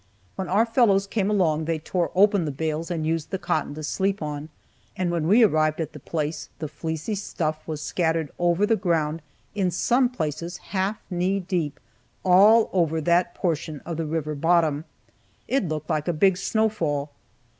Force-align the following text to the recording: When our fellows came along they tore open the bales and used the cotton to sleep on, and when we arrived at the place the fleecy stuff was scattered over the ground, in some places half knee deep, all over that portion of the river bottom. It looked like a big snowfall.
When 0.35 0.47
our 0.49 0.65
fellows 0.65 1.05
came 1.05 1.29
along 1.29 1.65
they 1.65 1.77
tore 1.77 2.09
open 2.15 2.45
the 2.45 2.51
bales 2.51 2.89
and 2.89 3.05
used 3.05 3.29
the 3.29 3.37
cotton 3.37 3.75
to 3.75 3.83
sleep 3.83 4.19
on, 4.19 4.49
and 4.97 5.11
when 5.11 5.27
we 5.27 5.43
arrived 5.43 5.79
at 5.79 5.93
the 5.93 5.99
place 5.99 6.49
the 6.57 6.67
fleecy 6.67 7.13
stuff 7.13 7.61
was 7.67 7.81
scattered 7.83 8.31
over 8.39 8.65
the 8.65 8.75
ground, 8.75 9.21
in 9.53 9.69
some 9.69 10.09
places 10.09 10.57
half 10.57 10.97
knee 11.11 11.39
deep, 11.39 11.79
all 12.25 12.71
over 12.73 12.99
that 12.99 13.35
portion 13.35 13.79
of 13.81 13.97
the 13.97 14.07
river 14.07 14.33
bottom. 14.33 14.85
It 15.47 15.65
looked 15.67 15.91
like 15.91 16.07
a 16.07 16.13
big 16.13 16.35
snowfall. 16.37 17.11